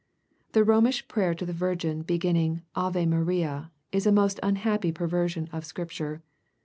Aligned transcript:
The 0.53 0.63
Bomish 0.65 1.07
prayer, 1.07 1.35
to 1.35 1.45
the 1.45 1.53
Virgin, 1.53 2.01
beginning" 2.01 2.63
Ave 2.75 3.05
Maria," 3.05 3.71
is 3.91 4.07
a 4.07 4.11
most 4.11 4.39
unhappy 4.41 4.91
perversion 4.91 5.47
of 5.51 5.63
Scripture. 5.63 6.23